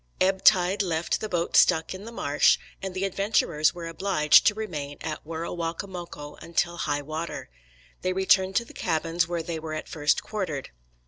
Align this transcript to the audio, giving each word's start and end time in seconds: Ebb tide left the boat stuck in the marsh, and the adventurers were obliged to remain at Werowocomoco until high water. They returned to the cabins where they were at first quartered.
Ebb 0.19 0.43
tide 0.43 0.81
left 0.81 1.21
the 1.21 1.29
boat 1.29 1.55
stuck 1.55 1.93
in 1.93 2.05
the 2.05 2.11
marsh, 2.11 2.57
and 2.81 2.95
the 2.95 3.05
adventurers 3.05 3.75
were 3.75 3.85
obliged 3.85 4.47
to 4.47 4.55
remain 4.55 4.97
at 5.01 5.23
Werowocomoco 5.23 6.37
until 6.41 6.77
high 6.77 7.03
water. 7.03 7.51
They 8.01 8.11
returned 8.13 8.55
to 8.55 8.65
the 8.65 8.73
cabins 8.73 9.27
where 9.27 9.43
they 9.43 9.59
were 9.59 9.75
at 9.75 9.87
first 9.87 10.23
quartered. 10.23 10.71